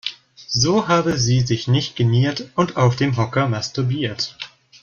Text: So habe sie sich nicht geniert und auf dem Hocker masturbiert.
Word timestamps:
So 0.47 0.87
habe 0.87 1.17
sie 1.19 1.41
sich 1.41 1.67
nicht 1.67 1.95
geniert 1.95 2.49
und 2.55 2.75
auf 2.75 2.95
dem 2.95 3.17
Hocker 3.17 3.47
masturbiert. 3.47 4.35